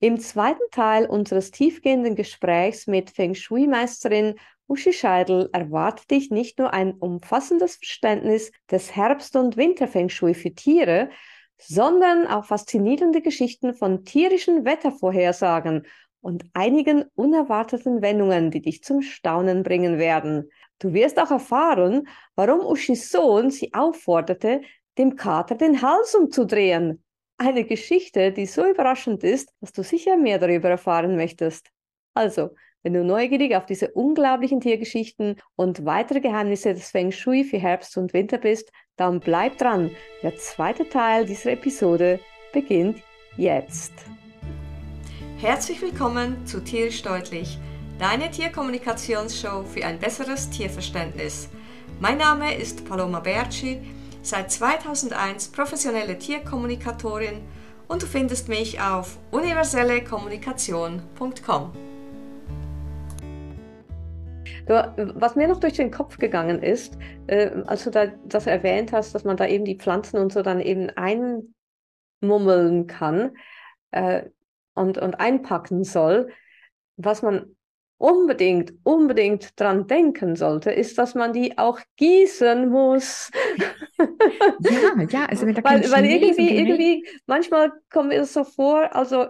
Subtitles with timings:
[0.00, 4.36] Im zweiten Teil unseres tiefgehenden Gesprächs mit Feng Shui-Meisterin
[4.68, 10.54] Uschi Scheidel erwartet dich nicht nur ein umfassendes Verständnis des Herbst- und Winter-Feng Shui für
[10.54, 11.10] Tiere,
[11.56, 15.84] sondern auch faszinierende Geschichten von tierischen Wettervorhersagen
[16.20, 20.50] und einigen unerwarteten Wendungen, die dich zum Staunen bringen werden.
[20.78, 22.06] Du wirst auch erfahren,
[22.36, 24.60] warum Uschis Sohn sie aufforderte,
[24.96, 27.02] dem Kater den Hals umzudrehen.
[27.40, 31.70] Eine Geschichte, die so überraschend ist, dass du sicher mehr darüber erfahren möchtest.
[32.12, 32.50] Also,
[32.82, 37.96] wenn du neugierig auf diese unglaublichen Tiergeschichten und weitere Geheimnisse des Feng Shui für Herbst
[37.96, 39.92] und Winter bist, dann bleib dran.
[40.24, 42.18] Der zweite Teil dieser Episode
[42.52, 43.04] beginnt
[43.36, 43.92] jetzt.
[45.36, 47.56] Herzlich willkommen zu Tierisch Deutlich,
[48.00, 51.48] deine Tierkommunikationsshow für ein besseres Tierverständnis.
[52.00, 53.80] Mein Name ist Paloma Berci
[54.28, 57.40] seit 2001 professionelle Tierkommunikatorin
[57.88, 61.72] und du findest mich auf universellekommunikation.com.
[64.66, 69.14] Was mir noch durch den Kopf gegangen ist, äh, als du da das erwähnt hast,
[69.14, 70.90] dass man da eben die Pflanzen und so dann eben
[72.20, 73.34] einmummeln kann
[73.92, 74.24] äh,
[74.74, 76.30] und, und einpacken soll,
[76.96, 77.56] was man
[77.98, 83.30] unbedingt, unbedingt dran denken sollte, ist, dass man die auch gießen muss.
[83.98, 88.94] Ja, ja, also wenn da weil, weil irgendwie, irgendwie, manchmal kommt mir das so vor,
[88.94, 89.26] also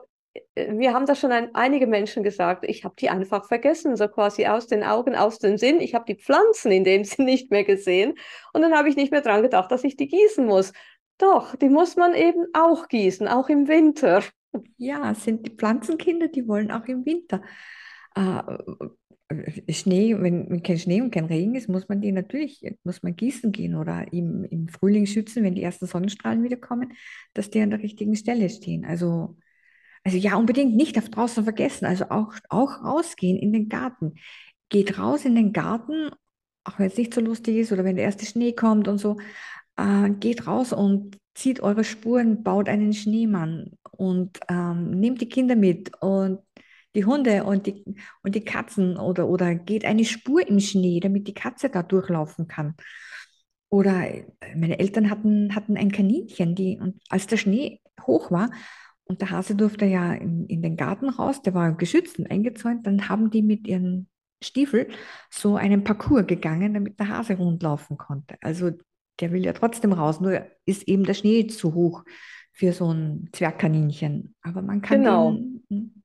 [0.54, 4.06] äh, wir haben das schon ein, einige Menschen gesagt, ich habe die einfach vergessen, so
[4.06, 5.80] quasi aus den Augen, aus dem Sinn.
[5.80, 8.14] Ich habe die Pflanzen in dem Sinn nicht mehr gesehen
[8.52, 10.72] und dann habe ich nicht mehr dran gedacht, dass ich die gießen muss.
[11.16, 14.22] Doch, die muss man eben auch gießen, auch im Winter.
[14.76, 17.42] Ja, sind die Pflanzenkinder, die wollen auch im Winter
[18.18, 18.42] äh,
[19.28, 23.02] äh, Schnee, wenn, wenn kein Schnee und kein Regen ist, muss man die natürlich, muss
[23.02, 26.92] man gießen gehen oder im, im Frühling schützen, wenn die ersten Sonnenstrahlen wieder kommen,
[27.34, 28.84] dass die an der richtigen Stelle stehen.
[28.84, 29.36] Also,
[30.04, 34.14] also ja, unbedingt nicht auf draußen vergessen, also auch, auch rausgehen in den Garten.
[34.70, 36.10] Geht raus in den Garten,
[36.64, 39.18] auch wenn es nicht so lustig ist oder wenn der erste Schnee kommt und so,
[39.76, 45.56] äh, geht raus und zieht eure Spuren, baut einen Schneemann und ähm, nehmt die Kinder
[45.56, 46.40] mit und
[46.94, 47.84] die Hunde und die,
[48.22, 52.48] und die Katzen oder, oder geht eine Spur im Schnee, damit die Katze da durchlaufen
[52.48, 52.74] kann.
[53.70, 54.24] Oder äh,
[54.56, 58.50] meine Eltern hatten, hatten ein Kaninchen, die, und als der Schnee hoch war
[59.04, 62.86] und der Hase durfte ja in, in den Garten raus, der war geschützt und eingezäunt,
[62.86, 64.08] dann haben die mit ihren
[64.42, 64.88] Stiefel
[65.30, 68.36] so einen Parcours gegangen, damit der Hase rundlaufen konnte.
[68.40, 68.70] Also
[69.20, 72.04] der will ja trotzdem raus, nur ist eben der Schnee zu hoch
[72.52, 74.34] für so ein Zwergkaninchen.
[74.42, 75.32] Aber man kann genau.
[75.32, 75.97] den,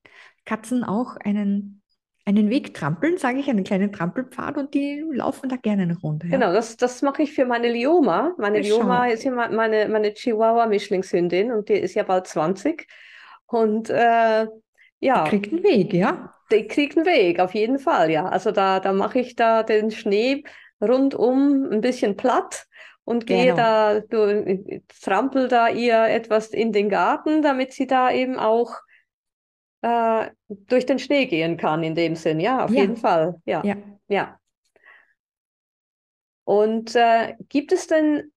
[0.45, 1.81] Katzen auch einen,
[2.25, 6.27] einen Weg trampeln, sage ich, einen kleinen Trampelpfad und die laufen da gerne eine Runde.
[6.27, 6.33] Ja.
[6.33, 8.33] Genau, das, das mache ich für meine Lioma.
[8.37, 12.87] Meine ja, Lioma ist ja meine, meine Chihuahua-Mischlingshündin und die ist ja bald 20.
[13.45, 14.47] Und äh,
[14.99, 15.23] ja.
[15.25, 16.33] Die kriegt einen Weg, ja.
[16.51, 18.25] Die kriegt einen Weg, auf jeden Fall, ja.
[18.25, 20.43] Also da, da mache ich da den Schnee
[20.81, 22.67] rundum ein bisschen platt
[23.05, 23.57] und gehe genau.
[23.57, 28.75] da, du, trampel da ihr etwas in den Garten, damit sie da eben auch
[29.83, 32.39] äh, durch den Schnee gehen kann, in dem Sinn.
[32.39, 32.81] Ja, auf ja.
[32.81, 33.35] jeden Fall.
[33.45, 33.61] Ja.
[33.65, 33.75] ja.
[34.07, 34.39] ja.
[36.45, 38.31] Und äh, gibt es denn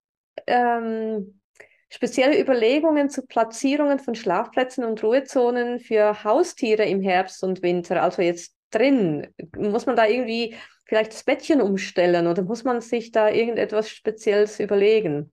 [0.47, 1.41] ähm,
[1.89, 8.03] spezielle Überlegungen zu Platzierungen von Schlafplätzen und Ruhezonen für Haustiere im Herbst und Winter?
[8.03, 13.13] Also jetzt drin, muss man da irgendwie vielleicht das Bettchen umstellen oder muss man sich
[13.13, 15.33] da irgendetwas Spezielles überlegen?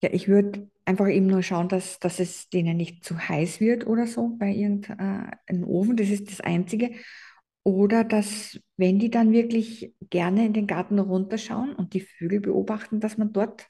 [0.00, 3.86] Ja, ich würde einfach eben nur schauen, dass, dass es denen nicht zu heiß wird
[3.86, 5.96] oder so bei irgendeinem äh, Ofen.
[5.96, 6.92] Das ist das Einzige.
[7.62, 13.00] Oder dass, wenn die dann wirklich gerne in den Garten runterschauen und die Vögel beobachten,
[13.00, 13.68] dass man dort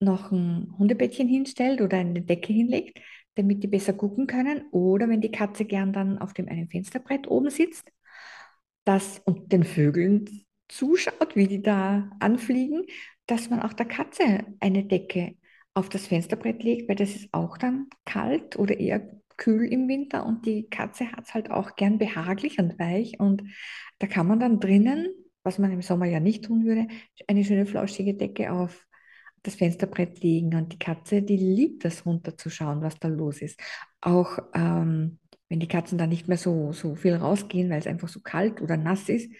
[0.00, 3.00] noch ein Hundebettchen hinstellt oder eine Decke hinlegt,
[3.36, 4.64] damit die besser gucken können.
[4.72, 7.92] Oder wenn die Katze gern dann auf dem einen Fensterbrett oben sitzt,
[8.84, 12.84] dass und den Vögeln zuschaut, wie die da anfliegen,
[13.26, 15.36] dass man auch der Katze eine Decke
[15.74, 20.24] auf das Fensterbrett legt, weil das ist auch dann kalt oder eher kühl im Winter
[20.24, 23.42] und die Katze hat es halt auch gern behaglich und weich und
[23.98, 25.08] da kann man dann drinnen,
[25.42, 26.86] was man im Sommer ja nicht tun würde,
[27.26, 28.86] eine schöne flauschige Decke auf
[29.42, 33.60] das Fensterbrett legen und die Katze, die liebt das runterzuschauen, was da los ist.
[34.00, 35.18] Auch ähm,
[35.48, 38.62] wenn die Katzen dann nicht mehr so, so viel rausgehen, weil es einfach so kalt
[38.62, 39.30] oder nass ist,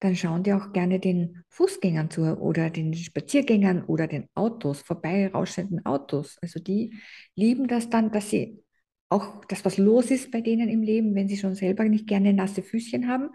[0.00, 5.84] dann schauen die auch gerne den Fußgängern zu oder den Spaziergängern oder den Autos, vorbeirauschenden
[5.84, 6.38] Autos.
[6.40, 6.98] Also die
[7.36, 8.62] lieben das dann, dass sie
[9.10, 12.32] auch das, was los ist bei denen im Leben, wenn sie schon selber nicht gerne
[12.32, 13.30] nasse Füßchen haben,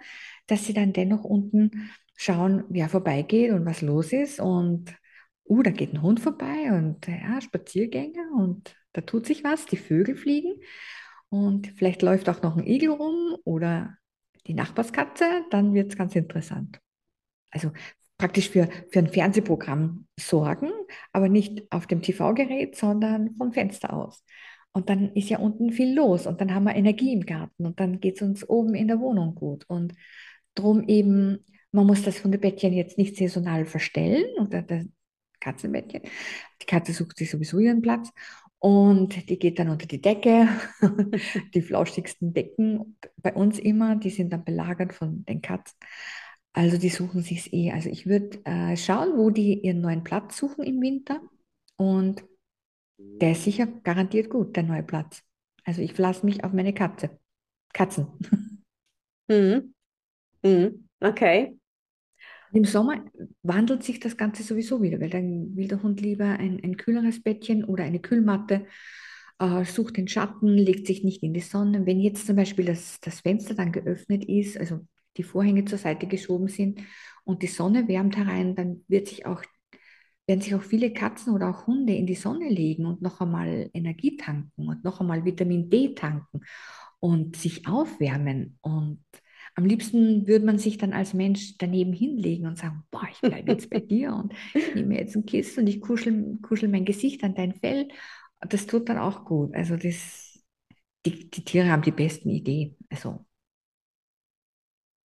[0.48, 4.96] dass sie dann dennoch unten schauen, wer vorbeigeht und was los ist und
[5.48, 9.78] uh, da geht ein Hund vorbei und ja, Spaziergänger und da tut sich was, die
[9.78, 10.54] Vögel fliegen
[11.30, 13.98] und vielleicht läuft auch noch ein Igel rum oder
[14.48, 16.80] die Nachbarskatze, dann wird es ganz interessant.
[17.52, 17.72] Also
[18.18, 20.72] praktisch für, für ein Fernsehprogramm sorgen,
[21.12, 24.24] aber nicht auf dem TV-Gerät, sondern vom Fenster aus.
[24.72, 27.80] Und dann ist ja unten viel los und dann haben wir Energie im Garten und
[27.80, 29.64] dann geht es uns oben in der Wohnung gut.
[29.68, 29.94] Und
[30.54, 34.86] drum eben, man muss das von den Bettchen jetzt nicht saisonal verstellen oder das
[35.40, 36.02] Katzenbettchen.
[36.62, 38.12] Die Katze sucht sich sowieso ihren Platz
[38.66, 40.48] und die geht dann unter die Decke.
[41.54, 45.78] die flauschigsten Decken bei uns immer, die sind dann belagert von den Katzen.
[46.52, 47.72] Also die suchen sich eh.
[47.72, 51.22] Also ich würde äh, schauen, wo die ihren neuen Platz suchen im Winter.
[51.78, 52.26] Und
[52.98, 55.22] der ist sicher garantiert gut, der neue Platz.
[55.64, 57.20] Also ich verlasse mich auf meine Katze.
[57.74, 58.08] Katzen.
[59.30, 59.74] Mhm.
[60.44, 60.88] Mhm.
[61.02, 61.58] Okay.
[62.56, 63.04] Im Sommer
[63.44, 67.22] wandelt sich das Ganze sowieso wieder, weil dann will der Hund lieber ein, ein kühleres
[67.22, 68.66] Bettchen oder eine Kühlmatte,
[69.40, 71.86] äh, sucht den Schatten, legt sich nicht in die Sonne.
[71.86, 74.80] Wenn jetzt zum Beispiel das, das Fenster dann geöffnet ist, also
[75.18, 76.80] die Vorhänge zur Seite geschoben sind
[77.26, 79.44] und die Sonne wärmt herein, dann wird sich auch,
[80.26, 83.70] werden sich auch viele Katzen oder auch Hunde in die Sonne legen und noch einmal
[83.74, 86.40] Energie tanken und noch einmal Vitamin D tanken
[87.02, 88.58] und sich aufwärmen.
[88.62, 89.04] Und
[89.56, 93.52] am liebsten würde man sich dann als Mensch daneben hinlegen und sagen, boah, ich bleibe
[93.54, 97.24] jetzt bei dir und ich nehme jetzt ein Kissen und ich kuschel, kuschel mein Gesicht
[97.24, 97.88] an dein Fell.
[98.42, 99.56] Das tut dann auch gut.
[99.56, 100.44] Also das,
[101.06, 102.76] die, die Tiere haben die besten Ideen.
[102.90, 103.26] Also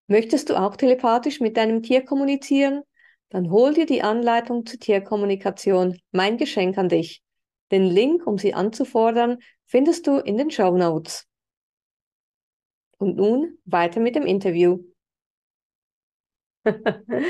[0.08, 2.82] Möchtest du auch telepathisch mit deinem Tier kommunizieren?
[3.29, 7.23] Dann hol dir die Anleitung zur Tierkommunikation, mein Geschenk an dich.
[7.70, 11.30] Den Link, um sie anzufordern, findest du in den Show Notes.
[13.00, 14.85] Und nun weiter mit dem Interview.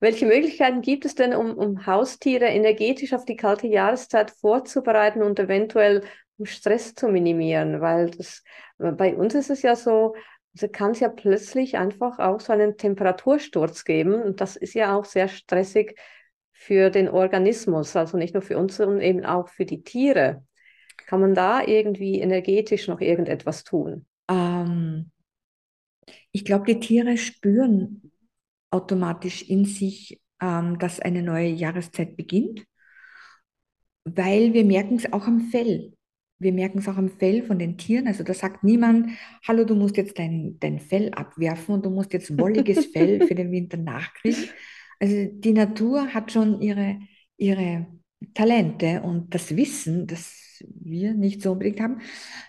[0.00, 5.38] Welche Möglichkeiten gibt es denn, um, um Haustiere energetisch auf die kalte Jahreszeit vorzubereiten und
[5.38, 6.02] eventuell
[6.36, 7.80] um Stress zu minimieren?
[7.80, 8.42] Weil das,
[8.78, 10.16] bei uns ist es ja so,
[10.52, 14.96] also kann es ja plötzlich einfach auch so einen Temperatursturz geben und das ist ja
[14.96, 15.96] auch sehr stressig
[16.50, 20.44] für den Organismus, also nicht nur für uns, sondern eben auch für die Tiere.
[21.06, 24.06] Kann man da irgendwie energetisch noch irgendetwas tun?
[24.28, 25.10] Ähm,
[26.32, 28.12] ich glaube, die Tiere spüren
[28.70, 32.64] automatisch in sich, ähm, dass eine neue Jahreszeit beginnt,
[34.04, 35.94] weil wir merken es auch am Fell
[36.38, 38.06] wir merken es auch am Fell von den Tieren.
[38.06, 39.10] Also da sagt niemand,
[39.46, 43.34] hallo, du musst jetzt dein, dein Fell abwerfen und du musst jetzt wolliges Fell für
[43.34, 44.44] den Winter nachkriegen.
[45.00, 46.98] Also die Natur hat schon ihre,
[47.36, 47.86] ihre
[48.34, 52.00] Talente und das Wissen, das wir nicht so unbedingt haben.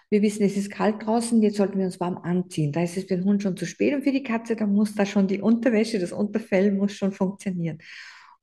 [0.10, 2.72] Wir wissen, es ist kalt draußen, jetzt sollten wir uns warm anziehen.
[2.72, 4.96] Da ist es für den Hund schon zu spät und für die Katze, da muss
[4.96, 7.80] da schon die Unterwäsche, das Unterfell muss schon funktionieren.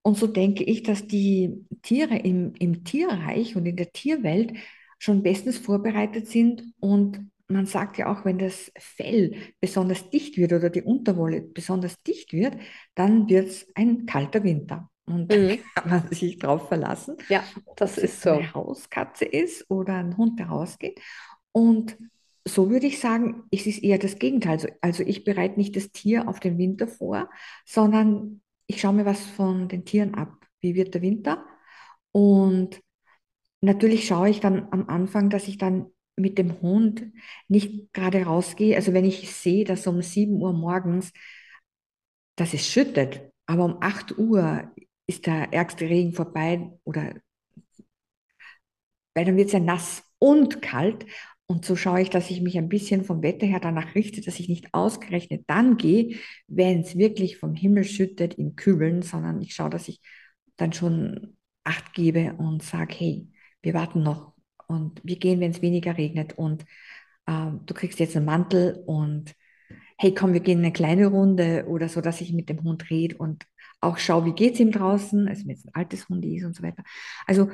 [0.03, 4.53] Und so denke ich, dass die Tiere im, im Tierreich und in der Tierwelt
[4.99, 6.65] schon bestens vorbereitet sind.
[6.81, 12.03] Und man sagt ja auch, wenn das Fell besonders dicht wird oder die Unterwolle besonders
[12.03, 12.57] dicht wird,
[12.95, 14.92] dann wird es ein kalter Winter.
[15.07, 15.59] Und mhm.
[15.75, 17.17] kann man sich darauf verlassen.
[17.29, 17.43] Ja,
[17.77, 18.31] das ist so.
[18.31, 21.01] Eine Hauskatze ist oder ein Hund, der rausgeht.
[21.53, 21.97] Und
[22.47, 24.53] so würde ich sagen, es ist eher das Gegenteil.
[24.53, 27.31] Also, also ich bereite nicht das Tier auf den Winter vor,
[27.65, 30.35] sondern ich schaue mir was von den Tieren ab.
[30.61, 31.45] Wie wird der Winter?
[32.13, 32.81] Und
[33.63, 37.13] Natürlich schaue ich dann am Anfang, dass ich dann mit dem Hund
[37.49, 38.75] nicht gerade rausgehe.
[38.77, 41.13] Also wenn ich sehe, dass um 7 Uhr morgens,
[42.37, 44.73] dass es schüttet, aber um 8 Uhr
[45.13, 47.15] ist der ärgste Regen vorbei oder
[49.15, 51.07] weil dann wird es ja nass und kalt.
[51.47, 54.41] Und so schaue ich, dass ich mich ein bisschen vom Wetter her danach richte, dass
[54.41, 56.17] ich nicht ausgerechnet dann gehe,
[56.47, 60.01] wenn es wirklich vom Himmel schüttet in Kübeln, sondern ich schaue, dass ich
[60.57, 63.29] dann schon Acht gebe und sage, hey,
[63.63, 64.35] wir warten noch
[64.67, 66.65] und wir gehen, wenn es weniger regnet und
[67.27, 69.35] äh, du kriegst jetzt einen Mantel und
[69.97, 73.17] hey, komm, wir gehen eine kleine Runde oder so, dass ich mit dem Hund rede
[73.17, 73.47] und
[73.83, 76.55] auch schaue, wie geht es ihm draußen, also wenn es ein altes Hund ist und
[76.55, 76.83] so weiter.
[77.27, 77.51] Also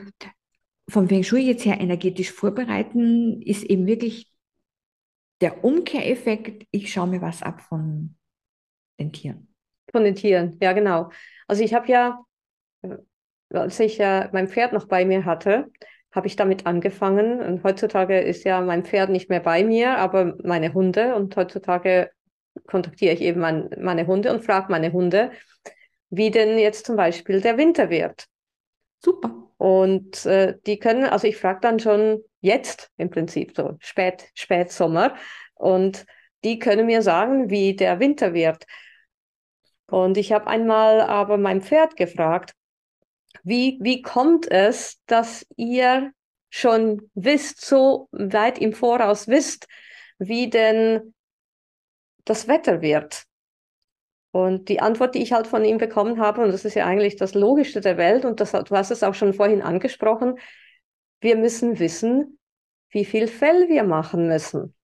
[0.89, 4.31] vom Feng Shui jetzt her energetisch vorbereiten ist eben wirklich
[5.41, 8.17] der Umkehreffekt, ich schaue mir was ab von
[8.99, 9.55] den Tieren.
[9.93, 11.11] Von den Tieren, ja genau.
[11.47, 12.25] Also ich habe ja,
[13.51, 15.71] als ich ja mein Pferd noch bei mir hatte,
[16.11, 17.41] habe ich damit angefangen.
[17.41, 21.15] Und heutzutage ist ja mein Pferd nicht mehr bei mir, aber meine Hunde.
[21.15, 22.11] Und heutzutage
[22.67, 25.31] kontaktiere ich eben mein, meine Hunde und frage meine Hunde,
[26.11, 28.27] wie denn jetzt zum Beispiel der Winter wird.
[29.01, 29.35] Super.
[29.59, 35.17] Und äh, die können, also ich frage dann schon jetzt im Prinzip so spät, Spätsommer
[35.55, 36.07] und
[36.45, 38.65] die können mir sagen, wie der Winter wird.
[39.87, 42.53] Und ich habe einmal aber mein Pferd gefragt,
[43.43, 46.13] wie, wie kommt es, dass ihr
[46.51, 49.67] schon wisst, so weit im Voraus wisst,
[50.19, 51.15] wie denn
[52.25, 53.25] das Wetter wird.
[54.31, 57.17] Und die Antwort, die ich halt von ihm bekommen habe, und das ist ja eigentlich
[57.17, 60.39] das Logischste der Welt, und das, du hast es auch schon vorhin angesprochen,
[61.21, 62.39] wir müssen wissen,
[62.91, 64.75] wie viel Fell wir machen müssen.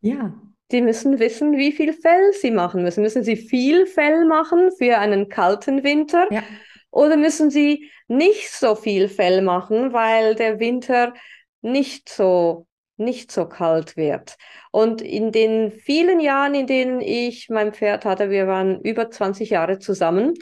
[0.00, 0.40] Ja.
[0.70, 3.02] Die müssen wissen, wie viel Fell sie machen müssen.
[3.02, 6.26] Müssen sie viel Fell machen für einen kalten Winter?
[6.30, 6.42] Ja.
[6.90, 11.14] Oder müssen sie nicht so viel Fell machen, weil der Winter
[11.60, 12.67] nicht so
[12.98, 14.36] nicht so kalt wird.
[14.70, 19.50] Und in den vielen Jahren, in denen ich mein Pferd hatte, wir waren über 20
[19.50, 20.34] Jahre zusammen.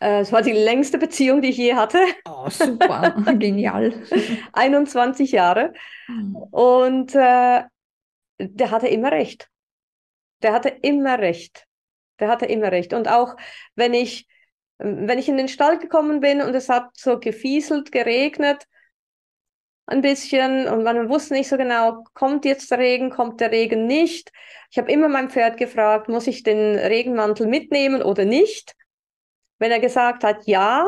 [0.00, 1.98] Äh, es war die längste Beziehung, die ich je hatte.
[2.24, 3.92] Oh, super, genial.
[4.52, 5.72] 21 Jahre.
[6.06, 6.36] Hm.
[6.36, 7.62] Und äh,
[8.38, 9.48] der hatte immer recht.
[10.42, 11.66] Der hatte immer recht.
[12.20, 12.92] Der hatte immer recht.
[12.92, 13.36] Und auch
[13.74, 14.26] wenn ich,
[14.78, 18.66] wenn ich in den Stall gekommen bin und es hat so gefieselt, geregnet,
[19.86, 23.86] ein bisschen und man wusste nicht so genau, kommt jetzt der Regen, kommt der Regen
[23.86, 24.32] nicht.
[24.70, 28.74] Ich habe immer mein Pferd gefragt, muss ich den Regenmantel mitnehmen oder nicht?
[29.58, 30.86] Wenn er gesagt hat, ja,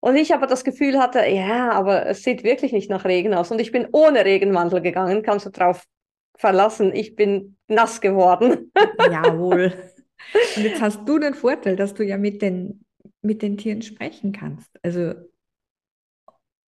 [0.00, 3.50] und ich aber das Gefühl hatte, ja, aber es sieht wirklich nicht nach Regen aus.
[3.50, 5.84] Und ich bin ohne Regenmantel gegangen, kannst du drauf
[6.38, 8.72] verlassen, ich bin nass geworden.
[9.10, 9.72] Jawohl.
[10.56, 12.84] Und jetzt hast du den Vorteil, dass du ja mit den,
[13.20, 14.70] mit den Tieren sprechen kannst.
[14.82, 15.14] Also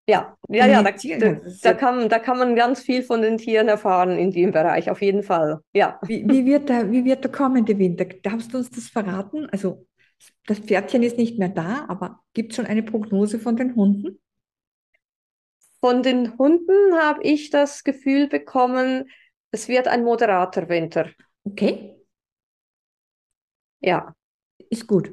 [0.08, 3.68] ja, ja, ja, da, da, da, kann, da kann man ganz viel von den Tieren
[3.68, 5.62] erfahren in dem Bereich, auf jeden Fall.
[5.74, 6.00] Ja.
[6.06, 8.06] Wie, wie, wird, der, wie wird der kommende Winter?
[8.06, 9.50] Darfst du uns das verraten?
[9.50, 9.88] Also,
[10.46, 14.20] das Pferdchen ist nicht mehr da, aber gibt es schon eine Prognose von den Hunden?
[15.80, 19.10] Von den Hunden habe ich das Gefühl bekommen,
[19.52, 21.10] es wird ein moderater Winter.
[21.44, 21.96] Okay.
[23.80, 24.16] Ja.
[24.70, 25.12] Ist gut.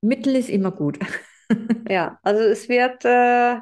[0.00, 0.98] Mittel ist immer gut.
[1.88, 3.04] ja, also es wird.
[3.04, 3.60] Äh,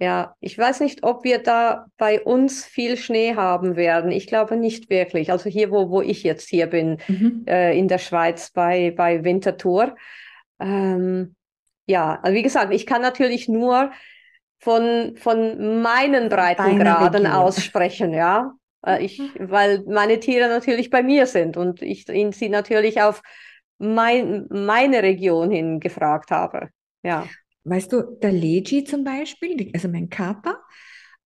[0.00, 4.10] ja, ich weiß nicht, ob wir da bei uns viel Schnee haben werden.
[4.10, 5.30] Ich glaube nicht wirklich.
[5.30, 7.44] Also hier, wo, wo ich jetzt hier bin, mhm.
[7.46, 9.94] äh, in der Schweiz bei, bei Winterthur.
[10.58, 11.36] Ähm,
[11.84, 13.90] ja, also wie gesagt, ich kann natürlich nur
[14.58, 18.54] von, von meinen Breitengraden aussprechen, ja.
[18.86, 19.50] Äh, ich, mhm.
[19.50, 23.20] weil meine Tiere natürlich bei mir sind und ich sie natürlich auf
[23.76, 26.70] mein, meine Region hin gefragt habe.
[27.02, 27.26] Ja.
[27.64, 30.60] Weißt du, der Leji zum Beispiel, also mein Kater,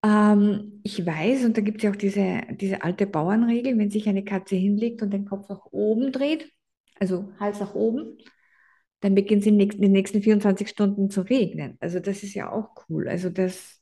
[0.05, 4.09] ähm, ich weiß, und da gibt es ja auch diese, diese alte Bauernregel, wenn sich
[4.09, 6.51] eine Katze hinlegt und den Kopf nach oben dreht,
[7.01, 8.19] also Hals nach oben,
[9.01, 11.77] dann beginnt es in, den nächsten 24 Stunden zu regnen.
[11.81, 13.09] Also das ist ja auch cool.
[13.09, 13.81] Also das,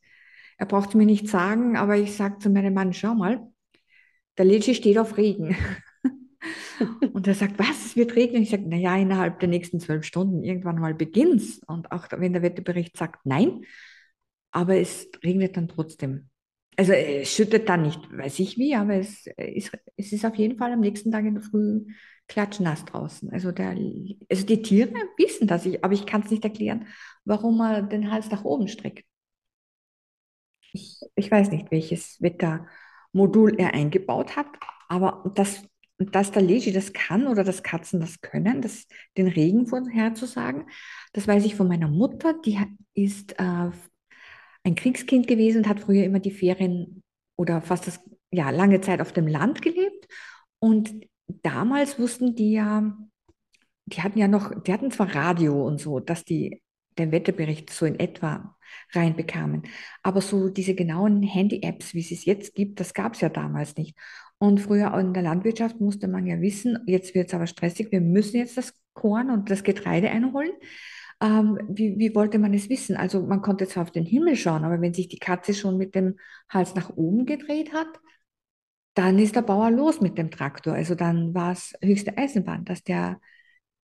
[0.59, 3.41] er braucht es mir nicht sagen, aber ich sage zu meinem Mann, schau mal,
[4.39, 5.57] der Leji steht auf Regen.
[7.13, 8.43] Und er sagt, was, es wird regnen?
[8.43, 11.61] Ich sage, naja, innerhalb der nächsten zwölf Stunden irgendwann mal beginnt's.
[11.67, 13.65] Und auch wenn der Wetterbericht sagt, nein,
[14.51, 16.29] aber es regnet dann trotzdem.
[16.77, 20.57] Also es schüttet dann nicht, weiß ich wie, aber es ist, es ist auf jeden
[20.57, 21.85] Fall am nächsten Tag in der Früh
[22.29, 23.31] klatschnass draußen.
[23.31, 23.77] Also, der,
[24.31, 26.87] also die Tiere wissen das, ich, aber ich kann es nicht erklären,
[27.25, 29.05] warum er den Hals nach oben streckt.
[30.73, 34.47] Ich, ich weiß nicht, welches Wettermodul er eingebaut hat,
[34.89, 35.63] aber das
[36.03, 40.65] und dass der Leji das kann oder dass Katzen das können, das, den Regen vorherzusagen,
[41.13, 42.35] das weiß ich von meiner Mutter.
[42.45, 42.59] Die
[42.95, 43.71] ist äh,
[44.65, 47.05] ein Kriegskind gewesen und hat früher immer die Ferien
[47.37, 48.01] oder fast das,
[48.33, 50.09] ja, lange Zeit auf dem Land gelebt.
[50.59, 50.93] Und
[51.29, 52.99] damals wussten die ja,
[53.87, 56.63] die hatten ja noch, die hatten zwar Radio und so, dass die
[56.99, 58.57] den Wetterbericht so in etwa
[58.93, 59.63] reinbekamen.
[60.03, 63.77] Aber so diese genauen Handy-Apps, wie es es jetzt gibt, das gab es ja damals
[63.77, 63.97] nicht.
[64.43, 68.01] Und früher in der Landwirtschaft musste man ja wissen, jetzt wird es aber stressig, wir
[68.01, 70.51] müssen jetzt das Korn und das Getreide einholen.
[71.21, 72.97] Ähm, wie, wie wollte man es wissen?
[72.97, 75.95] Also man konnte zwar auf den Himmel schauen, aber wenn sich die Katze schon mit
[75.95, 76.19] dem
[76.49, 77.87] Hals nach oben gedreht hat,
[78.95, 80.75] dann ist der Bauer los mit dem Traktor.
[80.75, 83.21] Also dann war es höchste Eisenbahn, dass der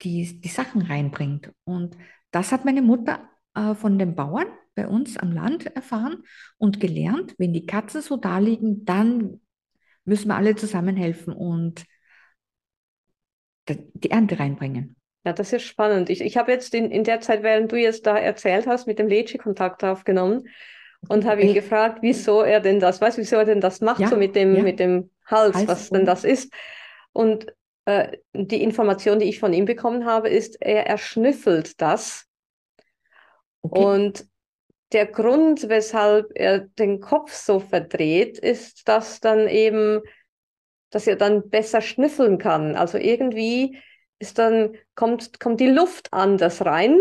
[0.03, 1.53] die, die Sachen reinbringt.
[1.63, 1.97] Und
[2.33, 6.25] das hat meine Mutter äh, von den Bauern bei uns am Land erfahren
[6.57, 7.37] und gelernt.
[7.39, 9.41] Wenn die Katzen so da liegen, dann
[10.09, 11.85] müssen wir alle zusammenhelfen und
[13.69, 14.97] die Ernte reinbringen.
[15.25, 16.09] Ja, das ist spannend.
[16.09, 18.99] Ich, ich habe jetzt in, in der Zeit, während du jetzt da erzählt hast, mit
[18.99, 20.49] dem Leci Kontakt aufgenommen
[21.09, 24.09] und habe ihn gefragt, wieso er denn das, weißt wieso er denn das macht, ja,
[24.09, 24.63] so mit dem, ja.
[24.63, 26.53] mit dem Hals, Hals was denn das ist.
[27.13, 27.53] Und
[27.85, 32.27] äh, die Information, die ich von ihm bekommen habe, ist, er erschnüffelt das.
[33.61, 33.85] Okay.
[33.85, 34.28] Und
[34.93, 40.01] der Grund, weshalb er den Kopf so verdreht, ist, dass dann eben,
[40.91, 42.75] dass er dann besser schnüffeln kann.
[42.75, 43.79] Also irgendwie
[44.19, 47.01] ist dann, kommt, kommt die Luft anders rein.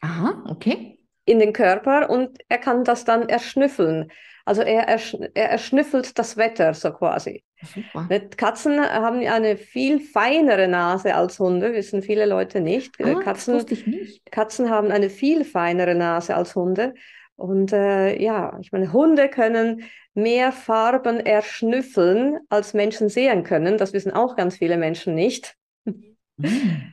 [0.00, 0.98] Aha, okay.
[1.24, 4.12] In den Körper und er kann das dann erschnüffeln.
[4.44, 7.42] Also er, ersch er erschnüffelt das Wetter so quasi.
[7.62, 8.08] Super.
[8.36, 12.94] Katzen haben eine viel feinere Nase als Hunde, wissen viele Leute nicht.
[13.02, 14.30] Ah, Katzen, das wusste ich nicht.
[14.30, 16.94] Katzen haben eine viel feinere Nase als Hunde.
[17.36, 23.76] Und äh, ja, ich meine, Hunde können mehr Farben erschnüffeln, als Menschen sehen können.
[23.76, 25.54] Das wissen auch ganz viele Menschen nicht.
[25.84, 26.92] Mm.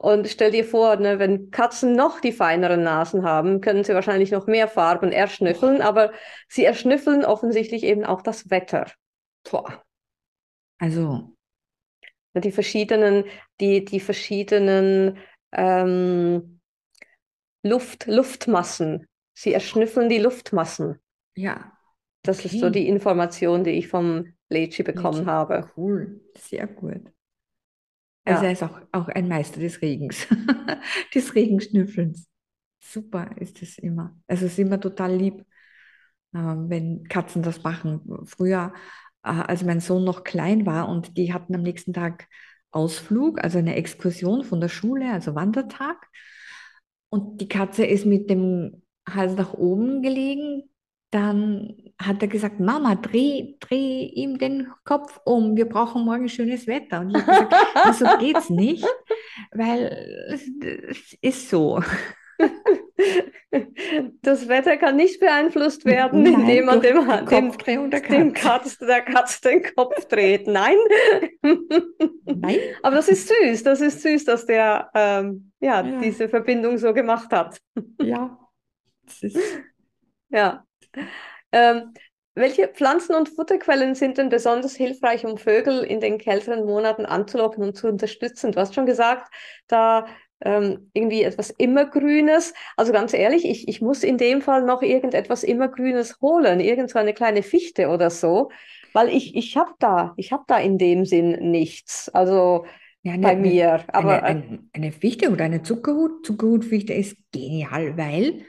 [0.00, 4.30] Und stell dir vor, ne, wenn Katzen noch die feineren Nasen haben, können sie wahrscheinlich
[4.30, 6.12] noch mehr Farben erschnüffeln, aber
[6.46, 8.86] sie erschnüffeln offensichtlich eben auch das Wetter.
[9.50, 9.82] Boah.
[10.78, 11.34] Also.
[12.34, 13.24] Die verschiedenen,
[13.60, 15.18] die, die verschiedenen
[15.50, 16.60] ähm,
[17.64, 19.07] Luft, Luftmassen.
[19.38, 20.98] Sie erschnüffeln die Luftmassen.
[21.36, 21.72] Ja.
[22.22, 22.48] Das okay.
[22.48, 25.30] ist so die Information, die ich vom Leci bekommen Leci.
[25.30, 25.70] habe.
[25.76, 27.02] Cool, sehr gut.
[28.24, 30.26] Also er ist auch, auch ein Meister des Regens,
[31.14, 32.28] des Regenschnüffelns.
[32.80, 34.18] Super ist es immer.
[34.26, 35.42] Also es ist immer total lieb,
[36.32, 38.00] äh, wenn Katzen das machen.
[38.24, 38.74] Früher,
[39.22, 42.26] äh, als mein Sohn noch klein war und die hatten am nächsten Tag
[42.72, 46.08] Ausflug, also eine Exkursion von der Schule, also Wandertag.
[47.08, 48.82] Und die Katze ist mit dem
[49.14, 50.68] Hals nach oben gelegen,
[51.10, 56.66] dann hat er gesagt, Mama, dreh, dreh ihm den Kopf um, wir brauchen morgen schönes
[56.66, 57.00] Wetter.
[57.00, 58.86] Und ich habe gesagt, so geht's nicht,
[59.52, 61.80] weil es ist so.
[64.22, 69.00] Das Wetter kann nicht beeinflusst werden, Nein, indem man dem, dem, der, dem Katz, der
[69.02, 70.46] Katz den Kopf dreht.
[70.46, 70.76] Nein.
[72.24, 72.58] Nein.
[72.82, 76.92] Aber das ist süß, das ist süß, dass der ähm, ja, ja, diese Verbindung so
[76.92, 77.58] gemacht hat.
[78.00, 78.38] Ja.
[80.30, 80.64] Ja.
[81.52, 81.94] Ähm,
[82.34, 87.64] welche Pflanzen- und Futterquellen sind denn besonders hilfreich, um Vögel in den kälteren Monaten anzulocken
[87.64, 88.52] und zu unterstützen?
[88.52, 89.32] Du hast schon gesagt,
[89.66, 90.06] da
[90.40, 92.54] ähm, irgendwie etwas Immergrünes.
[92.76, 96.98] Also ganz ehrlich, ich, ich muss in dem Fall noch irgendetwas Immergrünes holen, irgend so
[97.00, 98.50] eine kleine Fichte oder so,
[98.92, 102.08] weil ich, ich habe da, ich habe da in dem Sinn nichts.
[102.10, 102.66] Also
[103.02, 103.84] ja, eine, bei mir.
[103.88, 108.44] Aber, eine, eine, eine Fichte oder eine Zuckerhut, Zuckerhutfichte ist genial, weil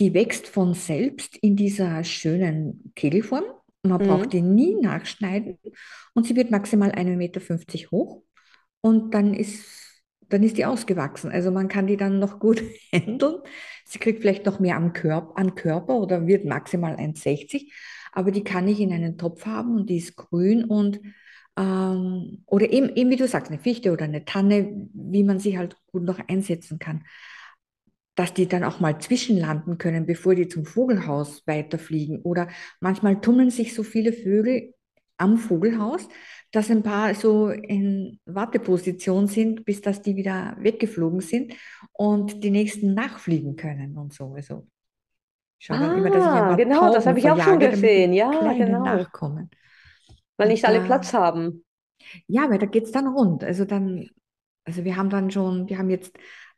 [0.00, 3.44] die wächst von selbst in dieser schönen Kegelform.
[3.82, 4.06] Man mhm.
[4.06, 5.58] braucht die nie nachschneiden
[6.14, 7.40] und sie wird maximal 1,50 Meter
[7.90, 8.22] hoch
[8.80, 9.64] und dann ist,
[10.28, 11.30] dann ist die ausgewachsen.
[11.30, 13.36] Also man kann die dann noch gut handeln.
[13.84, 17.70] Sie kriegt vielleicht noch mehr am Körper, an Körper oder wird maximal 1,60,
[18.12, 21.00] aber die kann ich in einen Topf haben und die ist grün und
[21.58, 25.58] ähm, oder eben, eben wie du sagst, eine Fichte oder eine Tanne, wie man sie
[25.58, 27.04] halt gut noch einsetzen kann
[28.20, 32.20] dass die dann auch mal zwischenlanden können, bevor die zum Vogelhaus weiterfliegen.
[32.20, 34.74] Oder manchmal tummeln sich so viele Vögel
[35.16, 36.06] am Vogelhaus,
[36.52, 41.54] dass ein paar so in Warteposition sind, bis dass die wieder weggeflogen sind
[41.92, 44.34] und die nächsten nachfliegen können und so.
[44.34, 44.66] Also
[45.58, 48.12] schau ah, immer, dass ich ein paar genau, Tauben das habe ich auch schon gesehen.
[48.12, 48.84] Ja, genau.
[48.84, 49.48] Nachkommen.
[50.36, 51.64] Weil nicht alle Platz haben.
[52.26, 53.44] Ja, weil da geht es dann rund.
[53.44, 54.10] Also dann,
[54.66, 56.12] also wir haben dann schon, wir haben jetzt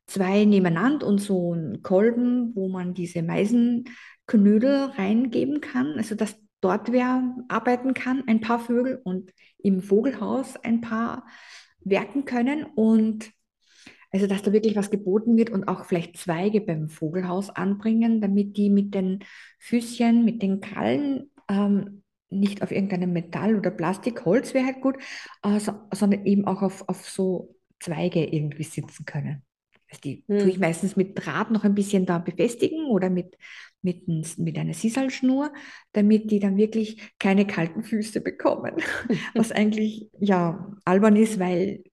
[0.06, 6.92] zwei nebeneinander und so ein Kolben, wo man diese Meisenknödel reingeben kann, also dass dort
[6.92, 11.26] wer arbeiten kann, ein paar Vögel und im Vogelhaus ein paar
[11.80, 13.30] werken können und
[14.10, 18.56] also dass da wirklich was geboten wird und auch vielleicht Zweige beim Vogelhaus anbringen, damit
[18.58, 19.20] die mit den
[19.58, 24.96] Füßchen, mit den Krallen ähm, nicht auf irgendeinem Metall oder Plastik, Holz wäre halt gut,
[25.42, 29.42] äh, so, sondern eben auch auf, auf so Zweige irgendwie sitzen können.
[30.00, 30.38] Die hm.
[30.38, 33.36] tue ich meistens mit Draht noch ein bisschen da befestigen oder mit,
[33.82, 35.52] mit, mit einer Sisalschnur,
[35.92, 38.76] damit die dann wirklich keine kalten Füße bekommen.
[39.34, 41.84] Was eigentlich ja albern ist, weil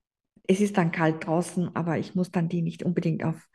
[0.48, 3.48] es ist dann kalt draußen, aber ich muss dann die nicht unbedingt auf,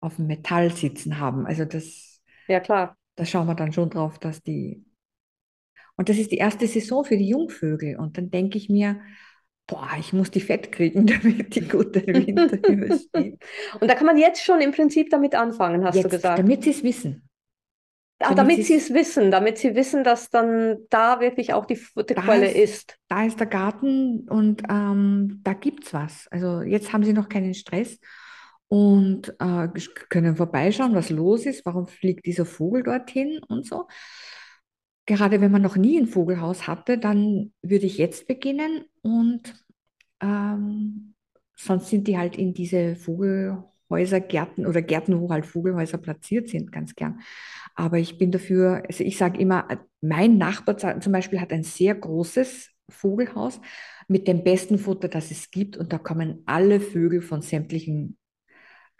[0.00, 1.46] auf dem Metall sitzen haben.
[1.46, 2.96] Also das, ja klar.
[3.18, 4.84] Da schauen wir dann schon drauf, dass die.
[5.96, 7.96] Und das ist die erste Saison für die Jungvögel.
[7.96, 9.00] Und dann denke ich mir,
[9.68, 13.38] boah, ich muss die fett kriegen, damit die gute Winter überstehen.
[13.80, 16.40] Und da kann man jetzt schon im Prinzip damit anfangen, hast jetzt, du gesagt.
[16.40, 17.22] Damit sie es wissen.
[18.20, 22.50] Ach, damit, sie es wissen, damit sie wissen, dass dann da wirklich auch die Futterquelle
[22.50, 26.26] ist, ist, Da ist der Garten und ähm, da gibt es was.
[26.32, 28.00] Also jetzt haben sie noch keinen Stress
[28.66, 29.68] und äh,
[30.08, 33.86] können vorbeischauen, was los ist, warum fliegt dieser Vogel dorthin und so.
[35.08, 39.54] Gerade wenn man noch nie ein Vogelhaus hatte, dann würde ich jetzt beginnen und
[40.20, 41.14] ähm,
[41.56, 46.72] sonst sind die halt in diese Vogelhäuser, Gärten oder Gärten, wo halt Vogelhäuser platziert sind,
[46.72, 47.20] ganz gern.
[47.74, 49.66] Aber ich bin dafür, also ich sage immer,
[50.02, 53.62] mein Nachbar zum Beispiel hat ein sehr großes Vogelhaus
[54.08, 58.18] mit dem besten Futter, das es gibt und da kommen alle Vögel von sämtlichen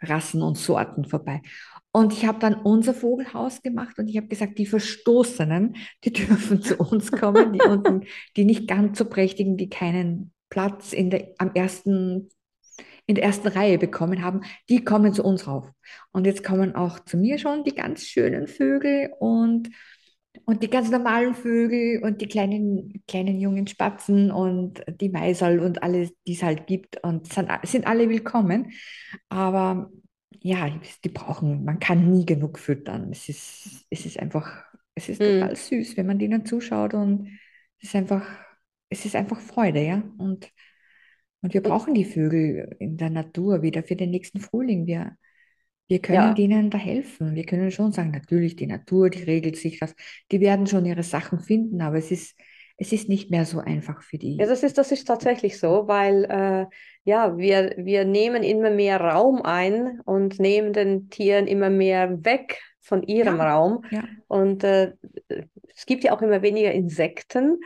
[0.01, 1.43] Rassen und Sorten vorbei.
[1.91, 6.61] Und ich habe dann unser Vogelhaus gemacht und ich habe gesagt, die Verstoßenen, die dürfen
[6.61, 8.05] zu uns kommen, die unten,
[8.37, 12.29] die nicht ganz so prächtigen, die keinen Platz in der, am ersten,
[13.05, 15.69] in der ersten Reihe bekommen haben, die kommen zu uns rauf.
[16.11, 19.69] Und jetzt kommen auch zu mir schon die ganz schönen Vögel und
[20.45, 25.83] und die ganz normalen Vögel und die kleinen, kleinen jungen Spatzen und die Meiserl und
[25.83, 28.71] alles, die es halt gibt und sind, sind alle willkommen.
[29.29, 29.91] Aber
[30.41, 30.69] ja,
[31.03, 33.11] die brauchen, man kann nie genug füttern.
[33.11, 35.25] Es ist, es ist einfach, es ist Hm.
[35.39, 37.27] total süß, wenn man denen zuschaut und
[37.79, 38.25] es ist einfach,
[38.89, 40.03] es ist einfach Freude, ja.
[40.17, 40.51] Und,
[41.41, 44.87] und wir brauchen die Vögel in der Natur wieder für den nächsten Frühling.
[44.87, 45.15] Wir,
[45.87, 47.35] wir können ja, denen da helfen.
[47.35, 49.95] Wir können schon sagen, natürlich, die Natur, die regelt sich das.
[50.31, 52.35] Die werden schon ihre Sachen finden, aber es ist,
[52.79, 54.37] es ist nicht mehr so einfach für Ja, die.
[54.47, 56.65] das ist, das ist tatsächlich so, weil äh,
[57.03, 62.61] ja, wir, wir nehmen immer mehr Raum ein und nehmen den Tieren immer mehr weg
[62.81, 63.83] von ihrem Ja, Raum.
[63.91, 64.03] ja.
[64.27, 64.93] Und äh,
[65.75, 67.59] es gibt ja auch immer weniger Insekten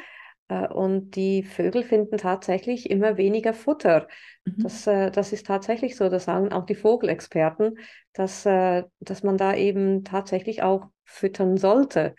[0.49, 4.07] äh, und die Vögel finden tatsächlich immer weniger Futter.
[4.45, 4.63] Mhm.
[4.63, 7.77] Das, äh, das ist tatsächlich so, das sagen auch die Vogelexperten,
[8.13, 12.15] dass, äh, dass man da eben tatsächlich auch füttern sollte.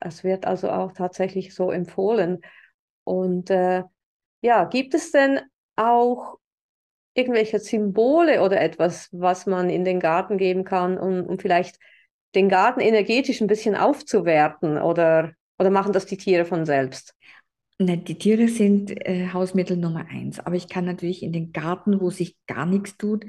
[0.00, 2.40] Es wird also auch tatsächlich so empfohlen.
[3.04, 3.82] Und äh,
[4.42, 5.40] ja, gibt es denn
[5.76, 6.38] auch
[7.14, 11.78] irgendwelche Symbole oder etwas, was man in den Garten geben kann, um, um vielleicht
[12.34, 17.14] den Garten energetisch ein bisschen aufzuwerten oder, oder machen das die Tiere von selbst?
[17.78, 20.38] Nein, die Tiere sind äh, Hausmittel Nummer eins.
[20.40, 23.24] Aber ich kann natürlich in den Garten, wo sich gar nichts tut,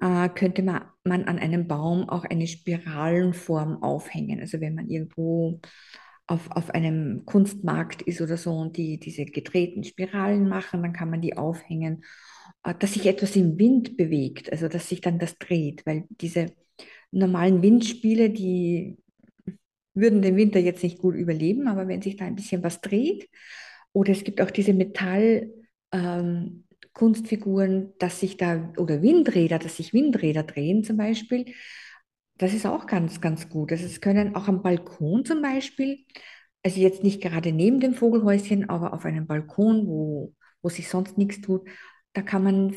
[0.00, 4.40] äh, könnte man, man an einem Baum auch eine Spiralenform aufhängen.
[4.40, 5.60] Also wenn man irgendwo
[6.28, 11.10] auf, auf einem Kunstmarkt ist oder so und die diese gedrehten Spiralen machen, dann kann
[11.10, 12.04] man die aufhängen,
[12.64, 16.52] äh, dass sich etwas im Wind bewegt, also dass sich dann das dreht, weil diese
[17.10, 18.98] normalen Windspiele, die
[19.94, 23.28] würden den Winter jetzt nicht gut überleben, aber wenn sich da ein bisschen was dreht,
[23.92, 25.50] oder es gibt auch diese Metall,
[25.92, 31.46] ähm, Kunstfiguren, dass sich da, oder Windräder, dass sich Windräder drehen zum Beispiel.
[32.38, 33.72] Das ist auch ganz, ganz gut.
[33.72, 36.04] Also es können auch am Balkon zum Beispiel,
[36.62, 41.18] also jetzt nicht gerade neben dem Vogelhäuschen, aber auf einem Balkon, wo, wo sich sonst
[41.18, 41.68] nichts tut,
[42.12, 42.76] da kann man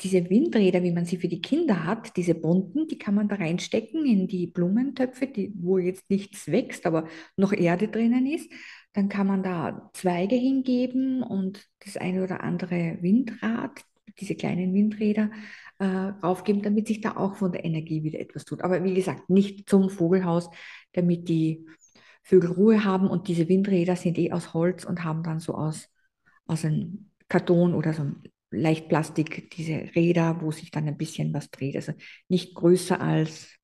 [0.00, 3.36] diese Windräder, wie man sie für die Kinder hat, diese bunten, die kann man da
[3.36, 8.50] reinstecken in die Blumentöpfe, die, wo jetzt nichts wächst, aber noch Erde drinnen ist.
[8.92, 13.84] Dann kann man da Zweige hingeben und das eine oder andere Windrad,
[14.18, 15.30] diese kleinen Windräder,
[15.78, 18.62] äh, raufgeben, damit sich da auch von der Energie wieder etwas tut.
[18.62, 20.50] Aber wie gesagt, nicht zum Vogelhaus,
[20.92, 21.66] damit die
[22.22, 25.88] Vögel Ruhe haben und diese Windräder sind eh aus Holz und haben dann so aus,
[26.46, 28.10] aus einem Karton oder so
[28.50, 31.76] leicht Plastik, diese Räder, wo sich dann ein bisschen was dreht.
[31.76, 31.92] Also
[32.28, 33.57] nicht größer als,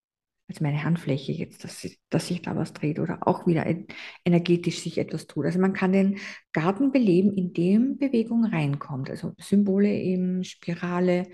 [0.54, 3.86] als meine Handfläche jetzt, dass, sich- dass sich da was dreht oder auch wieder en-
[4.24, 5.46] energetisch sich etwas tut.
[5.46, 6.18] Also man kann den
[6.52, 9.10] Garten beleben, indem Bewegung reinkommt.
[9.10, 11.26] Also Symbole eben, Spirale.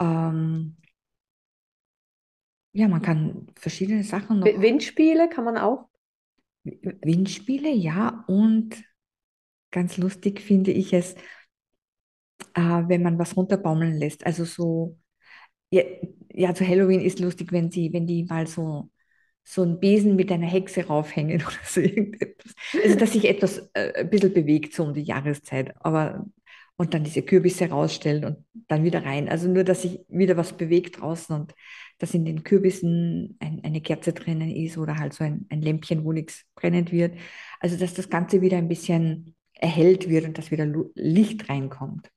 [0.00, 0.76] Ähm,
[2.72, 5.88] ja, man kann verschiedene Sachen noch, Windspiele kann man auch.
[6.64, 8.84] Windspiele, ja, und
[9.72, 11.14] ganz lustig finde ich es,
[12.54, 14.26] äh, wenn man was runterbaumeln lässt.
[14.26, 14.98] Also so
[15.70, 15.82] Ja,
[16.38, 18.90] ja, zu Halloween ist lustig, wenn sie, wenn die mal so,
[19.44, 22.54] so einen Besen mit einer Hexe raufhängen oder so irgendetwas.
[22.82, 25.74] Also, dass sich etwas äh, ein bisschen bewegt, so um die Jahreszeit.
[25.84, 26.26] Aber,
[26.76, 29.28] und dann diese Kürbisse rausstellen und dann wieder rein.
[29.28, 31.54] Also nur, dass sich wieder was bewegt draußen und
[31.98, 36.04] dass in den Kürbissen ein, eine Kerze drinnen ist oder halt so ein, ein Lämpchen,
[36.04, 37.16] wo nichts brennend wird.
[37.60, 42.10] Also, dass das Ganze wieder ein bisschen erhellt wird und dass wieder Licht reinkommt.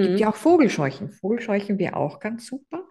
[0.00, 0.32] Gibt ja Hm.
[0.32, 1.10] auch Vogelscheuchen.
[1.10, 2.87] Vogelscheuchen wäre auch ganz super.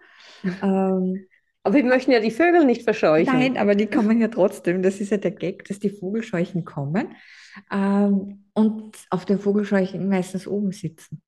[0.62, 1.26] Ähm,
[1.62, 3.32] Aber wir möchten ja die Vögel nicht verscheuchen.
[3.32, 4.82] nein, aber die kommen ja trotzdem.
[4.82, 7.14] Das ist ja der Gag, dass die Vogelscheuchen kommen
[7.70, 11.22] ähm, und auf den Vogelscheuchen meistens oben sitzen.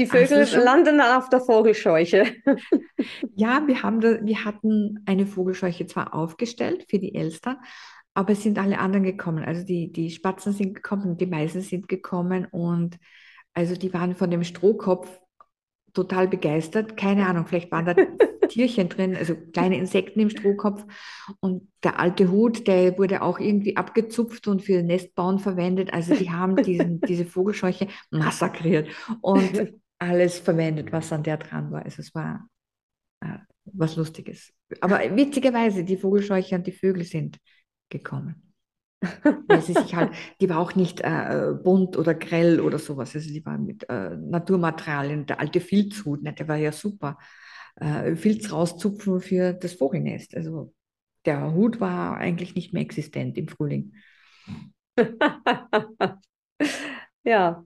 [0.00, 0.62] Die Vögel schon?
[0.62, 2.26] landen dann auf der Vogelscheuche.
[3.34, 7.56] Ja, wir haben da, wir hatten eine Vogelscheuche zwar aufgestellt für die Elstern,
[8.14, 9.44] aber es sind alle anderen gekommen.
[9.44, 12.98] Also die, die Spatzen sind gekommen, die Meisen sind gekommen und
[13.54, 15.20] also die waren von dem Strohkopf
[15.92, 16.96] total begeistert.
[16.96, 17.94] Keine Ahnung, vielleicht waren da
[18.48, 20.84] Tierchen drin, also kleine Insekten im Strohkopf.
[21.40, 25.92] Und der alte Hut, der wurde auch irgendwie abgezupft und für Nestbauen verwendet.
[25.92, 28.88] Also die haben diesen, diese Vogelscheuche massakriert
[29.20, 31.84] und alles verwendet, was an der dran war.
[31.84, 32.48] Also es war
[33.20, 34.52] äh, was Lustiges.
[34.80, 37.38] Aber witzigerweise, die Vogelscheuche und die Vögel sind
[37.88, 38.51] gekommen.
[39.48, 43.14] Weil sie sich halt, die war auch nicht äh, bunt oder grell oder sowas.
[43.14, 45.26] Also die war mit äh, Naturmaterialien.
[45.26, 47.18] Der alte Filzhut, ne, der war ja super.
[47.76, 50.36] äh, Filz rauszupfen für das Vogelnest.
[50.36, 50.74] Also
[51.26, 53.94] der Hut war eigentlich nicht mehr existent im Frühling.
[57.24, 57.64] ja.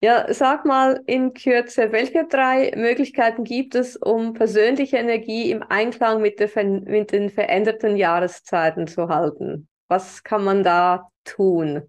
[0.00, 6.22] Ja, sag mal in Kürze, welche drei Möglichkeiten gibt es, um persönliche Energie im Einklang
[6.22, 9.68] mit, der, mit den veränderten Jahreszeiten zu halten?
[9.88, 11.82] Was kann man da tun?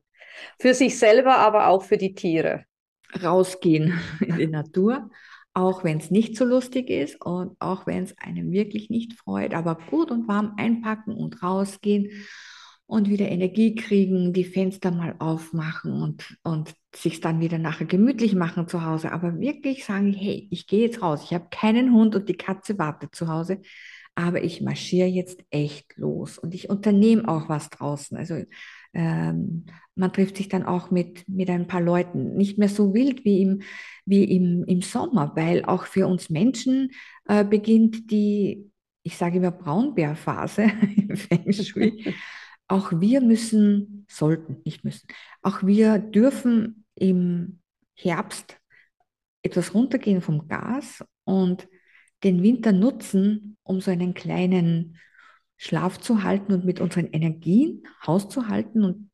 [0.59, 2.63] Für sich selber, aber auch für die Tiere.
[3.21, 5.09] Rausgehen in die Natur,
[5.53, 9.53] auch wenn es nicht so lustig ist und auch wenn es einem wirklich nicht freut,
[9.53, 12.09] aber gut und warm einpacken und rausgehen
[12.89, 18.33] und wieder Energie kriegen, die Fenster mal aufmachen und, und sich dann wieder nachher gemütlich
[18.33, 19.11] machen zu Hause.
[19.11, 21.21] Aber wirklich sagen, hey, ich gehe jetzt raus.
[21.23, 23.61] Ich habe keinen Hund und die Katze wartet zu Hause,
[24.19, 28.17] aber ich marschiere jetzt echt los und ich unternehme auch was draußen.
[28.17, 28.43] Also
[28.93, 32.35] ähm, man trifft sich dann auch mit, mit ein paar Leuten.
[32.35, 33.61] Nicht mehr so wild wie im,
[34.05, 36.91] wie im, im Sommer, weil auch für uns Menschen
[37.29, 38.69] äh, beginnt die,
[39.03, 40.63] ich sage immer Braunbärphase
[40.97, 42.13] im Feng Shui.
[42.67, 45.07] auch wir müssen, sollten, nicht müssen,
[45.41, 47.61] auch wir dürfen im
[47.95, 48.57] Herbst
[49.43, 51.69] etwas runtergehen vom Gas und
[52.23, 54.97] den Winter nutzen, um so einen kleinen
[55.57, 59.09] Schlaf zu halten und mit unseren Energien Haus zu halten und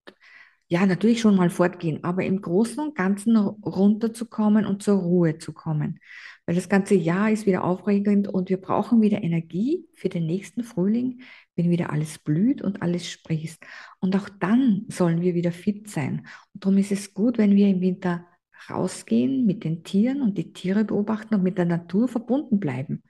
[0.68, 5.54] ja, natürlich schon mal fortgehen, aber im Großen und Ganzen runterzukommen und zur Ruhe zu
[5.54, 6.00] kommen.
[6.46, 10.63] Weil das ganze Jahr ist wieder aufregend und wir brauchen wieder Energie für den nächsten
[10.63, 11.22] Frühling,
[11.56, 13.63] wenn wieder alles blüht und alles sprießt.
[14.00, 16.28] Und auch dann sollen wir wieder fit sein.
[16.54, 18.26] Und darum ist es gut, wenn wir im Winter
[18.69, 23.04] rausgehen mit den Tieren und die Tiere beobachten und mit der Natur verbunden bleiben.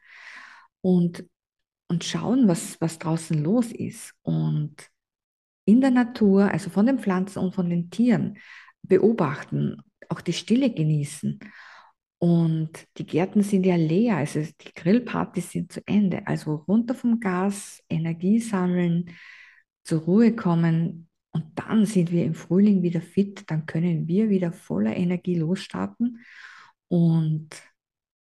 [0.81, 1.25] Und,
[1.87, 4.13] und schauen, was, was draußen los ist.
[4.21, 4.75] Und
[5.65, 8.37] in der Natur, also von den Pflanzen und von den Tieren,
[8.83, 11.39] beobachten, auch die Stille genießen.
[12.19, 16.25] Und die Gärten sind ja leer, also die Grillpartys sind zu Ende.
[16.27, 19.11] Also runter vom Gas, Energie sammeln,
[19.83, 24.51] zur Ruhe kommen und dann sind wir im Frühling wieder fit, dann können wir wieder
[24.51, 26.19] voller Energie losstarten
[26.87, 27.49] und,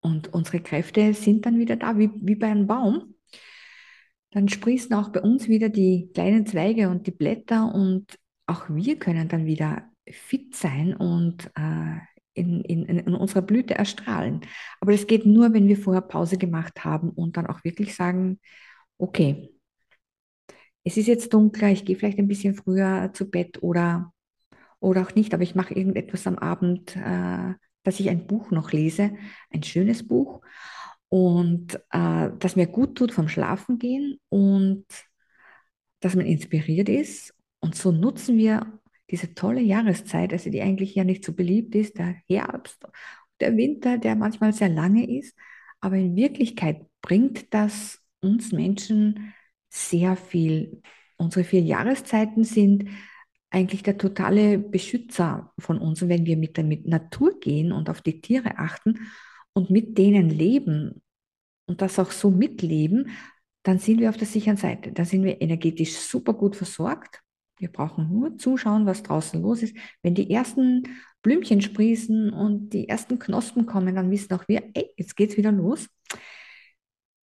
[0.02, 3.14] und unsere Kräfte sind dann wieder da, wie, wie bei einem Baum
[4.34, 8.98] dann sprießen auch bei uns wieder die kleinen Zweige und die Blätter und auch wir
[8.98, 12.00] können dann wieder fit sein und äh,
[12.34, 14.42] in, in, in unserer Blüte erstrahlen.
[14.82, 18.40] Aber das geht nur, wenn wir vorher Pause gemacht haben und dann auch wirklich sagen,
[18.98, 19.53] okay,
[20.84, 24.14] es ist jetzt dunkler, ich gehe vielleicht ein bisschen früher zu Bett oder,
[24.80, 28.72] oder auch nicht, aber ich mache irgendetwas am Abend, äh, dass ich ein Buch noch
[28.72, 29.14] lese,
[29.52, 30.42] ein schönes Buch
[31.10, 34.86] und äh, das mir gut tut vom Schlafengehen und
[36.00, 37.34] dass man inspiriert ist.
[37.60, 41.98] Und so nutzen wir diese tolle Jahreszeit, also die eigentlich ja nicht so beliebt ist,
[41.98, 42.84] der Herbst,
[43.40, 45.38] der Winter, der manchmal sehr lange ist.
[45.80, 49.34] Aber in Wirklichkeit bringt das uns Menschen
[49.74, 50.82] sehr viel.
[51.18, 52.90] Unsere vier Jahreszeiten sind
[53.50, 56.02] eigentlich der totale Beschützer von uns.
[56.02, 59.00] Und wenn wir mit der Natur gehen und auf die Tiere achten
[59.54, 61.02] und mit denen leben
[61.68, 63.10] und das auch so mitleben,
[63.64, 64.92] dann sind wir auf der sicheren Seite.
[64.92, 67.22] Da sind wir energetisch super gut versorgt.
[67.58, 69.76] Wir brauchen nur zuschauen, was draußen los ist.
[70.02, 70.84] Wenn die ersten
[71.22, 75.52] Blümchen sprießen und die ersten Knospen kommen, dann wissen auch wir, ey, jetzt geht's wieder
[75.52, 75.88] los.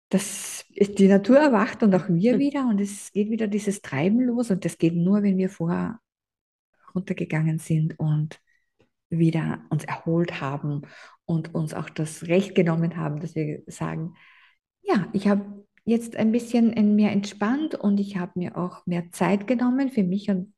[0.10, 2.40] Das ist die Natur erwacht und auch wir hm.
[2.40, 6.00] wieder und es geht wieder dieses Treiben los und das geht nur, wenn wir vorher
[6.96, 8.42] runtergegangen sind und
[9.10, 10.84] wieder uns erholt haben
[11.26, 14.16] und uns auch das Recht genommen haben, dass wir sagen,
[14.82, 19.48] ja, ich habe jetzt ein bisschen mehr entspannt und ich habe mir auch mehr Zeit
[19.48, 20.54] genommen für mich und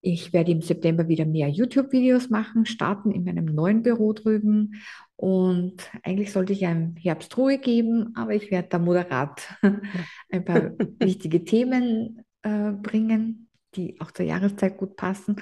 [0.00, 4.82] Ich werde im September wieder mehr YouTube-Videos machen, starten in meinem neuen Büro drüben.
[5.14, 9.56] Und eigentlich sollte ich ja im Herbst Ruhe geben, aber ich werde da moderat
[10.32, 15.36] ein paar wichtige Themen äh, bringen, die auch zur Jahreszeit gut passen.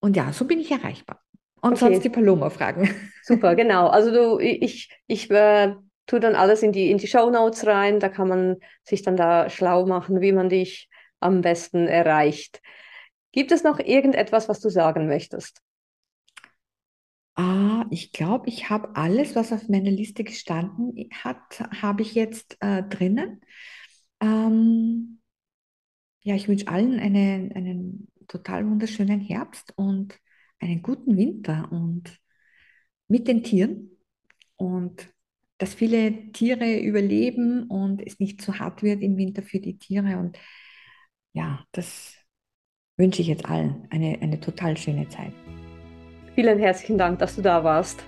[0.00, 1.20] Und ja, so bin ich erreichbar.
[1.62, 1.78] Und okay.
[1.78, 2.90] sonst die Paloma-Fragen.
[3.22, 3.86] Super, genau.
[3.86, 5.74] Also du, ich, ich äh,
[6.06, 8.00] tue dann alles in die, in die Show Notes rein.
[8.00, 12.60] Da kann man sich dann da schlau machen, wie man dich am besten erreicht.
[13.30, 15.62] Gibt es noch irgendetwas, was du sagen möchtest?
[17.36, 22.56] Ah, ich glaube, ich habe alles, was auf meiner Liste gestanden hat, habe ich jetzt
[22.60, 23.40] äh, drinnen.
[24.20, 25.20] Ähm,
[26.22, 30.18] ja, ich wünsche allen einen, einen total wunderschönen Herbst und
[30.62, 32.18] einen guten Winter und
[33.08, 33.90] mit den Tieren
[34.56, 35.08] und
[35.58, 40.18] dass viele Tiere überleben und es nicht zu hart wird im Winter für die Tiere.
[40.18, 40.38] Und
[41.34, 42.14] ja, das
[42.96, 45.32] wünsche ich jetzt allen eine, eine total schöne Zeit.
[46.34, 48.02] Vielen herzlichen Dank, dass du da warst.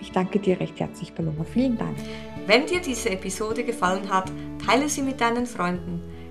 [0.00, 1.44] Ich danke dir recht herzlich, Paloma.
[1.44, 1.98] Vielen Dank.
[2.46, 4.30] Wenn dir diese Episode gefallen hat,
[4.64, 6.00] teile sie mit deinen Freunden,